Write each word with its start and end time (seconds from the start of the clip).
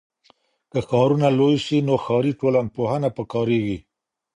که 0.71 0.79
ښارونه 0.87 1.27
لوی 1.37 1.55
سي 1.65 1.77
نو 1.87 1.95
ښاري 2.05 2.33
ټولنپوهنه 2.39 3.09
پکاریږي. 3.17 3.77